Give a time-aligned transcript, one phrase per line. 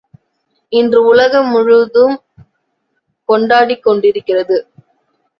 [0.71, 2.15] இன்று உலகம் முழுதும்
[3.29, 4.57] கொண்டாடிக் கொண்டிருக்கிறது.